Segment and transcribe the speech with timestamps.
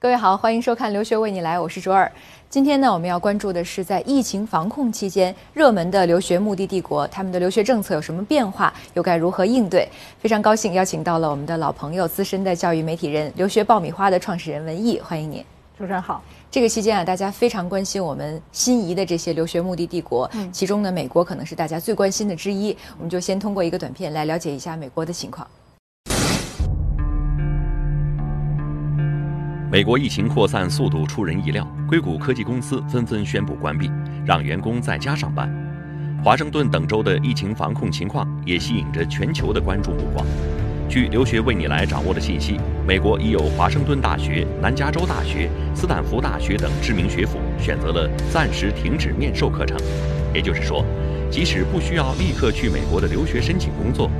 [0.00, 2.08] 各位好，欢迎收看《留学为你来》，我是卓尔。
[2.48, 9.88] 今天呢，我们要关注的是在疫情防控期间热门的留学目的地国，他们的留学政策有什么变化，又该如何应对？
[10.20, 15.44] 非常高兴邀请到了我们的老朋友、资深的教育媒体人、留学爆米花的创始人文艺，欢迎您。
[15.76, 16.22] 主持人好。
[16.48, 22.68] 这个期间啊，大家非常关心我们心仪的这些留学目的地国，嗯其中呢，美国可能是大家最关心的之一。
[22.98, 25.44] 我们就先通过一个短片来了解一下美国的情况。
[29.70, 33.90] 美国疫情扩散速度出人意料，硅谷科技公司纷纷宣布关闭，
[34.24, 35.46] 让员工在家上班。
[36.24, 40.24] 华盛顿等州的疫情防控情况也吸引着全球的关注目光。
[40.88, 49.76] 据留学为你来掌握的信息，美国已有华盛顿大学、南加州大学、斯坦福大学等知名学府选择了暂时停止面授课程。
[50.34, 50.82] 也就是说，
[51.30, 54.10] 即使不需要立刻去美国的留学申请工作，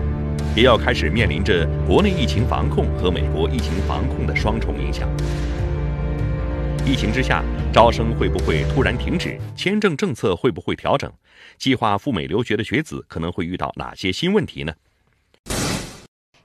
[0.56, 5.08] 也要开始面临着国内疫情防控和美国疫情防控的双重影响。
[6.86, 9.38] 疫情之下，招生会不会突然停止？
[9.54, 11.12] 签证政策会不会调整？
[11.58, 14.72] 计划赴美留学的学子可能会遇到哪些新问题呢？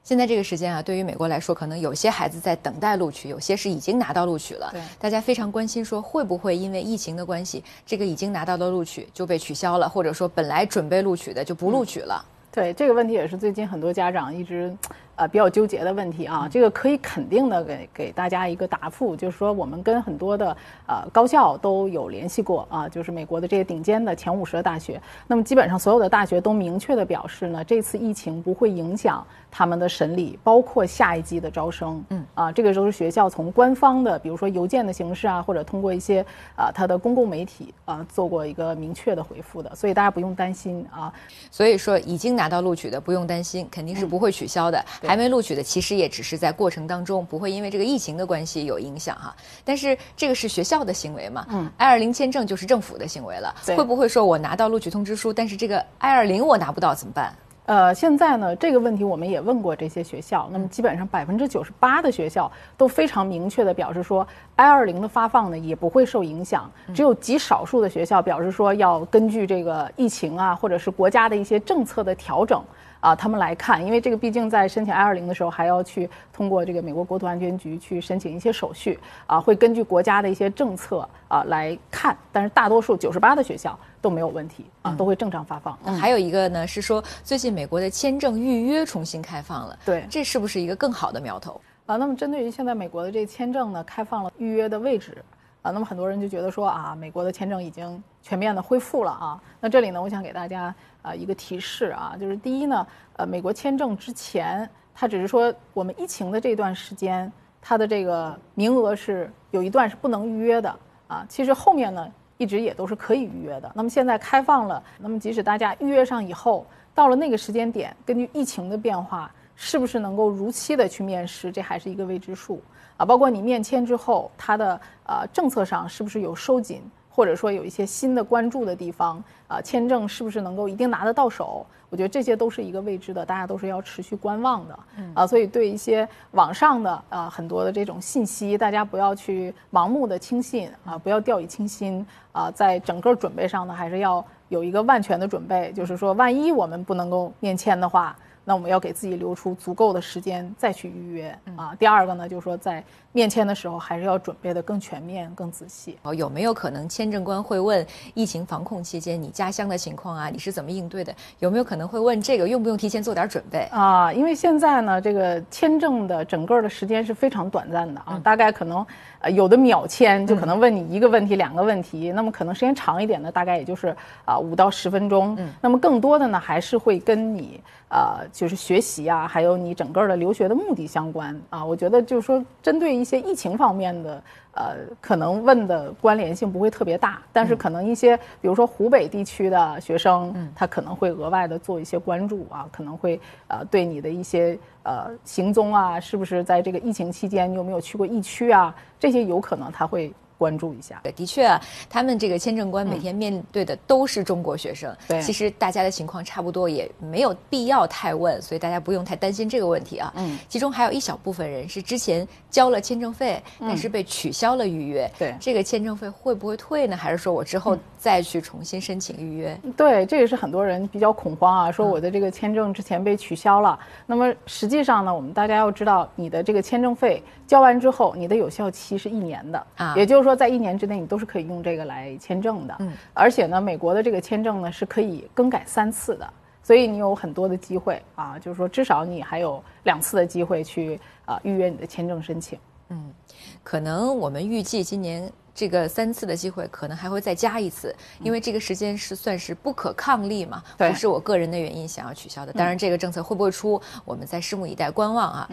[0.03, 4.69] 现在这个时间啊，对于美国来说，可能有些孩子在等待录取，有些是已经拿到录取了。
[4.73, 12.23] 对，大家非常关心，说会不会因为疫情的关系，这个已经拿到的录取就被取消了，或者说本来准备录取的就不录取了？
[12.53, 14.71] 对这个问题也是最近很多家长一直，
[15.15, 16.47] 呃比较纠结的问题啊。
[16.47, 20.55] 这个可以肯定的给给大家一个答复，就是说我们跟很多的
[20.87, 25.01] 呃高校都有联系过啊，就是美国的这些顶尖的前五十的大学。
[25.25, 32.05] 那么基本上所有的大学都明确的表示呢，这次疫情不会影响他们的审理，包括下一季的招生。
[32.09, 36.23] 嗯啊，这个都是学校从官方的，比如说邮件的形式啊，或者通过一些
[36.55, 41.11] 啊它的公共媒体啊做过一个明确的回复的，所以大家不用担心啊。
[41.49, 42.42] 所以说已经拿。
[42.43, 44.83] 拿到录取的不用担心，肯定是不会取消的。
[45.01, 49.33] 还没录取的，其实也只是在过程当中，不会因为这个疫情的关系有影响哈。
[49.63, 51.45] 但是这个是学校的行为嘛？
[51.49, 53.55] 嗯，I 二零签证就是政府的行为了。
[53.77, 57.33] 会不会说我拿到录取通知书，但是这个 I 二零我拿不到怎么办？
[57.65, 72.61] 呃，现在呢，这个问题我们也问过这些学校，那么基本上百分之九十八的学校都非常明确的表示说，I 二零的发放呢也不会受影响，只有极少数的学校表示说要根据这个疫情啊，或者是国家的一些政策的调整。
[73.03, 78.97] 啊，他们来看，因为这个毕竟在申请 I 二零的时候，还要去通过这个美国国土安全局去申请一些手续
[79.27, 85.77] 啊，会根据国家的一些政策啊来看，但是大多数九十八的学校都没有问题啊，都会正常发放。
[85.99, 91.97] 还有一个呢是说，最近美国的签证预约重新开放了，对，这是不是一个更好的苗头啊？
[91.97, 95.17] 那么针对于现在美国的这签证呢，开放了预约的位置。
[95.63, 99.41] 啊，那么很多人就觉得说啊，美国的签证已经全面的恢复了啊。
[99.61, 102.85] 那这里呢，我想给大家啊一个提示啊，就是第一呢，
[103.15, 107.31] 呃，美国签证之前它只是说我们疫情的这段时间，
[107.61, 110.75] 它的这个名额是有一段是不能预约的
[111.07, 111.25] 啊。
[111.29, 112.05] 其实后面呢
[112.37, 113.71] 一直也都是可以预约的。
[113.73, 119.31] 那么现在开放了，那么即使大家预约上以后，到了那个时间点，根据疫情的变化。
[119.55, 122.61] 是不是能够如期的去面试，这还是一个未知数
[122.97, 123.05] 啊。
[123.05, 129.61] 包括你面签之后，它的呃政策上是不是有收紧，或者说有一些新的关注的地方啊？
[129.61, 131.65] 签证是不是能够一定拿得到手？
[131.89, 134.79] 我觉得这些都是一个未知的，大家都是要持续观望的
[135.13, 135.27] 啊。
[135.27, 142.49] 所以对一些网上的啊很多的这种信息，大家不要去盲目的轻信啊，不要掉以轻心啊。
[142.49, 148.15] 在整个准备上呢，还是要有一个万全的准备，就是说万一我们不能够面签的话。
[148.43, 151.73] 那我们要给自己留出足够的时间再去预约啊。
[151.79, 155.97] 第二个呢，就是说在面签的时候还是要准备的更全面、更仔细。
[156.01, 160.29] 哦，有没有可能签证官会问疫情防控期间你家乡的情况啊？
[160.29, 161.15] 你是怎么应对的？
[161.39, 164.11] 有没有可能会问这个用不用提前做点准备啊？
[164.11, 168.85] 因为现在呢，这个签证的整个的时间是非常短暂的啊，大概可能
[169.19, 173.95] 呃有的秒签就可能问你一个问题、两个问题，那么可能时间长一点的大概也就是
[174.25, 175.33] 啊五到十分钟。
[175.39, 178.27] 嗯，那么更多的呢还是会跟你呃。
[178.33, 184.23] 就是学习啊，还有你整个的留学的目的相关啊，我觉得就是说，针对一些疫情方面的，
[184.55, 200.11] 呃，可能问的关联性不会特别大，但是可能一些，比如说湖北地区的学生，他可能会额外的做一些关注啊，可能会呃对你的一些呃行踪啊，是不是在这个疫情期间你有没有去过疫区啊，这些有可能他会。
[200.43, 201.01] 关注一下。
[201.15, 210.11] 的确啊，他们这个签证官每天面对的都是中国学生，对，其实大家的情况差不多，也没有必要太问，所以大家不用太担心这个问题啊。
[210.17, 216.95] 嗯，其中还有一小部分人是之前交了签证费，但是被取消了预约，对，这个签证费会不会退呢？
[216.95, 219.59] 还是说我之后再去重新申请预约？
[219.75, 223.77] 对，这也是很多人比较恐慌啊，说我的这个签证之前被取消了。
[224.05, 229.67] 那么实际上呢，我们大家要知道，你的这个签证费交完之后，你的有效期是一年的。
[229.77, 232.75] 啊，也就是说，在一年之内你都是可以用这个来签证的。
[232.81, 236.33] 嗯，而且呢，美国的这个签证呢是可以更改三次的，
[236.63, 242.57] 所以你有很多的机会啊，就是说至少你还有两次的机会去啊预约你的签证申请。
[242.89, 243.13] 嗯，
[243.61, 245.31] 可能我们预计今年。
[245.55, 252.51] 这个三次的机会可能还会再加一次，因为这个时间是算是不可抗力嘛，不是我个人的原因想要取消的。
[252.53, 255.47] 当然，这个政策会不会出，我们再拭目以待，观望啊。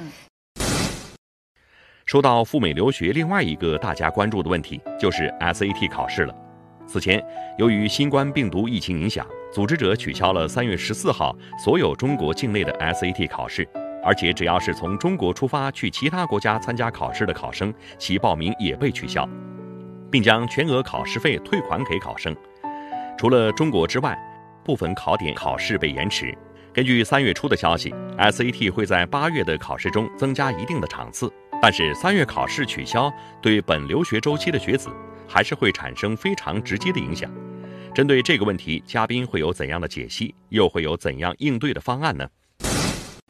[2.07, 6.35] 说到赴美留学，另外一个大家关注的问题就是 SAT 考试了。
[6.87, 7.23] 此前，
[7.59, 13.69] 由于新冠病毒疫情影响，组织者取消了三月十四号所有中国境内的 SAT 考试，
[14.05, 19.29] 而且只要是从中国出发去其他国家参加考试的考生，其报名也被取消。
[20.11, 22.35] 并将全额考试费退款给考生。
[23.17, 24.19] 除了中国之外，
[24.65, 26.37] 部分考点考试被延迟。
[26.73, 31.33] 根据三月初的消息，SAT 会在八月的考试中增加一定的场次，
[31.63, 34.91] 但是三月考试取消对本留学周期的学子
[35.29, 37.31] 还是会产生非常直接的影响。
[37.93, 40.33] 针对这个问题，嘉宾会有怎样的解析？
[40.51, 42.29] 又会有怎样应对的方案呢？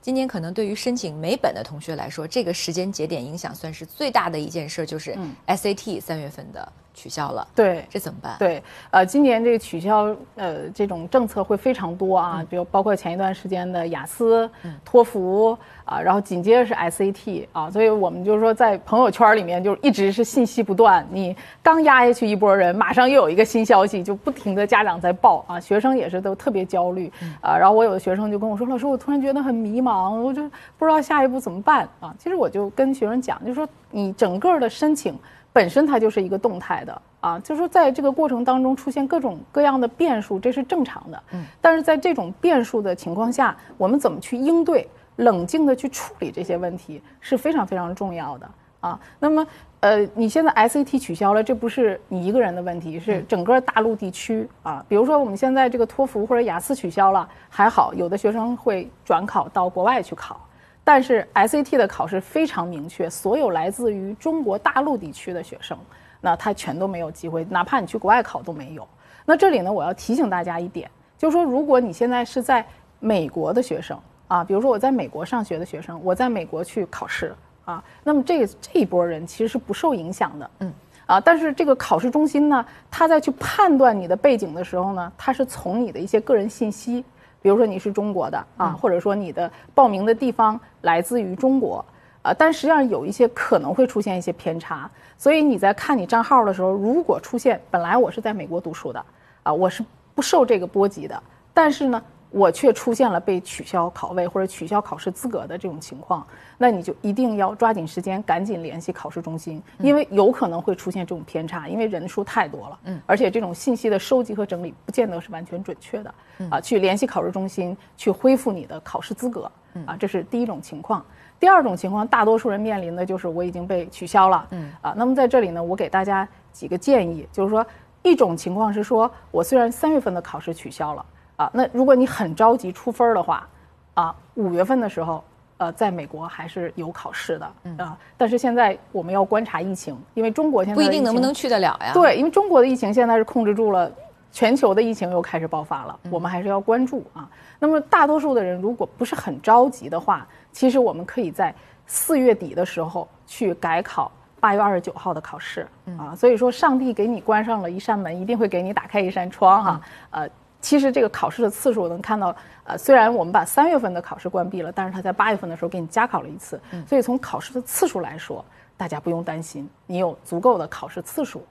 [0.03, 5.17] 今年可能对于申请美本的同学来说，这个时间节点影响算是最大的一件事，就是
[5.47, 6.73] SAT 三月份的。
[6.93, 8.37] 取消了，对，这怎么办？
[8.39, 14.51] 对，呃，今年这个取消，呃，这种政策会非常多啊，比如包括前一段时间的雅思、
[14.85, 15.57] 托福
[15.91, 30.49] 啊，然后紧接着是 SAT 啊，所以我们就是说在朋友圈里面就一直是信息不断，你刚压下去一波人，马上又有一个新消息，就不停的家长在报啊，学生也是都特别焦虑啊，然后我有的学生就跟我说，老师，我突然觉得很迷茫，我就
[30.79, 32.15] 不知道下一步怎么办啊。
[32.17, 35.19] 其实我就跟学生讲，就是说你整个的申请。
[35.53, 41.21] 本身它就是一个动态的啊，就是说在这个过程当中出现各种各样的变数，这是正常的。
[41.33, 44.89] 嗯，但是在这种变数的情况下，我们怎么去应对，
[45.21, 48.51] 冷静的去处理这些问题是非常非常重要的
[48.81, 48.99] 啊。
[49.19, 49.47] 那么，
[49.81, 54.85] 呃，你现在 SAT 取消了，这不是你一个人的问题，是整个大陆地区啊。
[54.89, 60.41] 比如说我们现在这个托福或者雅思取消了，还好有的学生会转考到国外去考。
[60.83, 65.79] 但是 SAT 的考试非常明确，所有来自于中国大陆地区的学生，
[66.23, 68.89] 那他全都没有机会，哪怕你去国外考都没有。
[69.27, 72.65] 那这里呢，我要提醒大家一点，就是说，如果你现在是在
[72.99, 73.97] 美国的学生
[74.31, 77.35] 啊，比如说我在美国上学的学生，我在美国去考试
[77.65, 80.73] 啊，那么这这一波人其实是不受影响的，嗯，
[81.07, 87.05] 啊，但是这个考试中心呢，他在去判断你的背景的时候呢，他是从你的一些个人信息。
[87.43, 91.85] 比如说你是中国的啊，或者说你的报名的地方来自于中国，
[92.23, 94.89] 啊，但实际上有一些可能会出现一些偏差，
[95.19, 99.05] 所以你在看你账号的时候，如果出现本来我是在美国读书的，
[99.43, 99.85] 啊，我是
[100.15, 101.21] 不受这个波及的，
[101.53, 102.01] 但是呢。
[102.31, 106.25] 我却出现了被取消考位或者取消考试资格的这种情况，
[106.57, 116.15] 那你就一定要抓紧时间，赶紧联系考试中心，因为有可能会出现这种偏差，因为人数太多了，嗯，而且这种信息的收集和整理不见得是完全准确的，
[116.51, 119.51] 啊，去联系考试中心去恢复你的考试资格，
[119.85, 121.05] 啊，这是第一种情况。
[121.41, 127.67] 第二种情况，大多数人面临的就是我已经被取消了，嗯，啊，那么在这里呢，我给大家几个建议，就是说，
[128.03, 131.05] 一种情况是说我虽然三月份的考试取消了。
[131.41, 133.49] 啊，那如果你很着急出分儿的话，
[133.95, 135.25] 啊，五月份的时候，
[135.57, 137.97] 呃，在美国还是有考试的啊。
[138.19, 141.93] 但是现在我们要观察疫情，因为中国现在不一定能不能去得了呀。
[141.95, 143.91] 对，因为中国的疫情现在是控制住了，
[144.31, 147.27] 全球的疫情又开始爆发了，我们还是要关注啊。
[147.59, 151.55] 那么大多数的人如果不是很着急的话，其实我们可以在
[151.87, 155.67] 四月底的时候去改考八月二十九号的考试
[155.97, 156.15] 啊。
[156.15, 159.81] 所以说，上帝给你关上了一扇门，一定会给你打开一扇窗哈。
[160.11, 160.29] 呃。
[160.61, 168.45] 其实这个考试的次数能看到，呃，虽然我们把三月份的考试关闭了，但是他在八月份的时候给你加考了一次，所以从考试的次数来说，
[168.77, 171.43] 大家不用担心，你有足够的考试次数，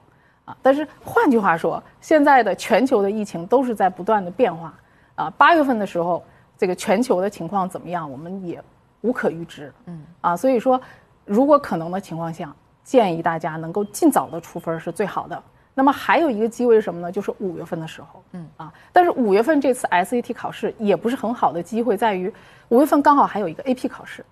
[0.44, 4.72] 啊，但是换句话说，现在的全球的疫情都是在不断的变化，
[5.16, 6.22] 啊，八月份的时候
[6.56, 8.62] 这个全球的情况怎么样，我们也
[9.00, 10.80] 无可预知，嗯，啊，所以说，
[11.24, 15.42] 如果可能的情况下，建议大家能够尽早的出分是最好的。
[15.80, 17.10] 那么还有一个机会是什么呢？
[17.10, 22.30] 就是五月份的时候，嗯啊，但是五月份这次 SAT 考试也不是很好的机会，在于
[22.68, 24.22] 五月份刚好还有一个 AP 考试，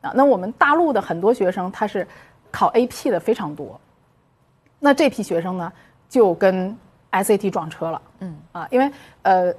[0.00, 2.04] 啊，那我们大陆的很多学生他是
[2.50, 3.80] 考 AP 的非常多，
[4.80, 4.92] 那。
[4.92, 5.72] 这批学生呢，
[6.08, 6.76] 就跟
[7.12, 8.02] SAT 撞车了。
[8.18, 8.90] 嗯啊，因为
[9.22, 9.54] 呃，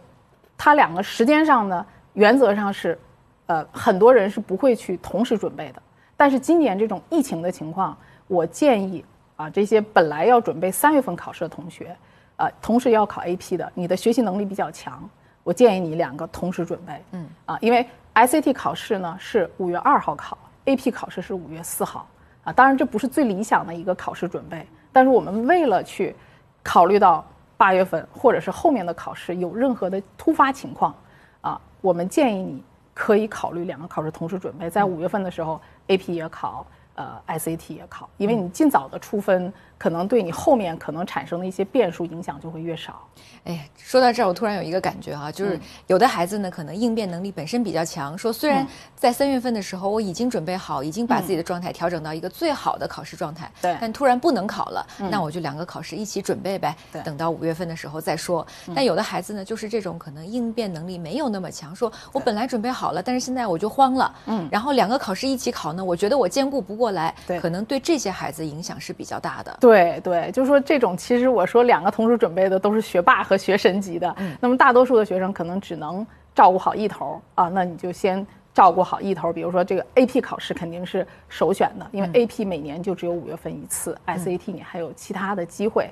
[0.58, 3.00] 他两个时间上呢，原则上是，
[3.46, 5.82] 呃，很多人是不会去同时准备的。
[6.18, 9.06] 但是今年这种疫情的情况，我建议
[9.38, 11.96] 啊，这些本来要准备三月份考试的同学，
[12.36, 15.10] 啊，同时要考 AP 的，你的学习能力比较强，
[15.44, 17.02] 我建议你两个同时准备。
[17.12, 22.06] 嗯啊，因为 SAT 考试呢是五月二号考，AP 考试是五月四号。
[22.44, 26.16] 啊，当然这不是最理想的一个考试准备，但是我们为了去
[26.64, 27.24] 考虑到
[27.58, 30.96] 八月份或者是后面的考试有任何的突发情况，
[31.42, 32.64] 啊，我们建议你
[32.94, 36.66] 可以考虑两个考试同时准备，在五月份的时候 AP 也考。
[36.98, 43.08] 呃 ICT 也考，因为你尽早的出分，可能对你后面可能产生的一些变数影响就会越少。
[43.46, 56.76] 哎，说到这儿，我突然有一个感觉哈，就是有的孩子呢，可能应变能力本身比较强，说虽然在三月份的时候我已经准备好，已经把自己的状态调整到一个最好的考试状态，对，但突然不能考了，那我就两个考试一起准备呗，
[57.06, 58.46] 等到五月份的时候再说。
[58.76, 66.87] 但有的孩子呢，就是这种可能应变能力没有那么强，说我本来准备好了，但是现在我就慌了，嗯，然后两个考试一起考呢，我觉得我兼顾不过。
[66.88, 69.58] 过来，对，可能对这些孩子影响是比较大的。
[69.60, 79.34] 对对，就是说这种，其实我说两个同时准备的都是学霸和学神级的，那么大多数的学生可能只能照顾好一头啊，那你就先照顾好一头。
[79.34, 85.92] 比如说这个 AP 考试肯定是首选的，因为 AP 每年就只有五月份一次，SAT 你还有其他的机会，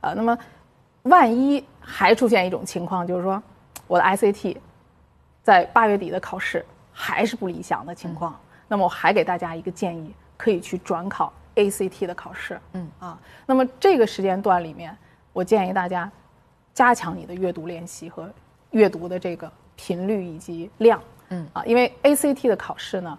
[0.00, 0.38] 呃，那么
[1.02, 3.42] 万一还出现一种情况，就是说
[3.88, 4.56] 我的 SAT
[5.42, 8.38] 在八月底的考试还是不理想的情况，
[8.68, 10.14] 那么我还给大家一个建议。
[10.36, 12.88] 可以去转考 ACT 的考试，嗯。
[12.98, 14.96] 啊，那么这个时间段里面，
[15.32, 16.10] 我建议大家
[16.74, 18.30] 加强你的阅读练习和
[18.70, 21.00] 阅读的这个频率以及量，
[21.30, 21.46] 嗯。
[21.52, 23.18] 啊，因为 ACT 的考试呢，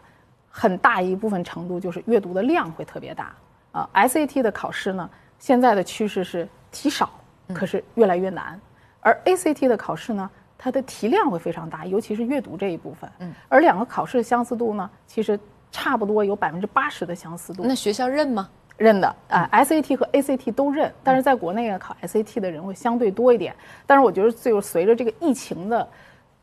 [0.49, 3.35] 很大一部分程度就是阅读的量会特别大
[3.71, 5.09] 啊，SAT 的考试呢，
[5.39, 7.09] 现在的趋势是题少，
[7.53, 8.59] 可是越来越难，
[8.99, 15.39] 而 ACT 的考试呢，它的题量会非常大，尤其是阅读这一部分，嗯，而两个考试的相似度呢，其实。
[15.71, 17.63] 差不多有百分之八十的相似度。
[17.65, 18.49] 那学校认吗？
[18.77, 20.93] 认的啊，SAT 和 ACT 都认。
[21.03, 23.55] 但是在国内呢，考 SAT 的人会相对多一点。
[23.87, 25.87] 但是我觉得，就随着这个疫情的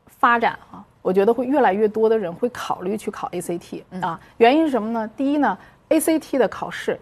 [0.07, 4.19] 发展啊，我觉得会越来越多的人会考虑去考 ACT 啊。
[4.39, 5.09] 原因是什么呢？
[5.17, 5.57] 第一呢
[5.91, 6.99] ，ACT 的考试，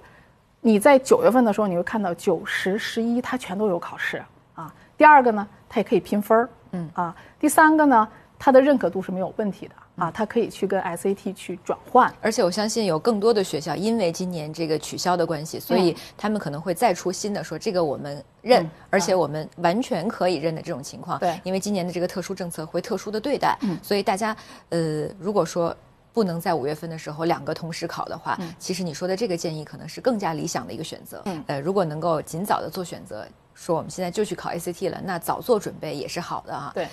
[0.61, 4.23] 你在九月份的时候你会看到九十十一它全都有考试
[4.55, 4.71] 啊。
[4.99, 7.17] 第二个呢，它也可以拼分儿，嗯啊。
[7.41, 8.07] 第三个呢，
[8.39, 9.75] 它的认可度是没有问题的。
[9.97, 21.19] 啊，他可以去跟 SAT 去转换，而且我相信有更多的学校，因为今年这个取消的关系，所以他们可能会再出新的，说这个我们认，而且我们完全可以认的这种情况。
[21.19, 24.35] 对，因为今年的这个特殊政策会特殊的对待，所以大家
[24.71, 25.77] 呃，如果说
[26.13, 31.21] 不能在五月份的时候两个同时考的话，其实你说的这个建议可能是更加理想的一个选择。
[31.27, 36.73] 嗯，呃，如果能够尽早的做选择，说我们现在就去考 ACT 了，那早做准备也是好的啊。
[36.75, 36.89] 对。